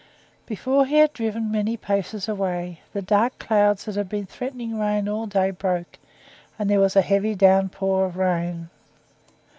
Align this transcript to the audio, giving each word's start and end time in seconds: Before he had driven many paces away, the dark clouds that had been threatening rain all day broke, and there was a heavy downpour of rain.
Before 0.47 0.87
he 0.87 0.95
had 0.95 1.13
driven 1.13 1.51
many 1.51 1.77
paces 1.77 2.27
away, 2.27 2.81
the 2.91 3.03
dark 3.03 3.37
clouds 3.37 3.85
that 3.85 3.93
had 3.93 4.09
been 4.09 4.25
threatening 4.25 4.79
rain 4.79 5.07
all 5.07 5.27
day 5.27 5.51
broke, 5.51 5.99
and 6.57 6.67
there 6.67 6.79
was 6.79 6.95
a 6.95 7.03
heavy 7.03 7.35
downpour 7.35 8.05
of 8.07 8.17
rain. 8.17 8.71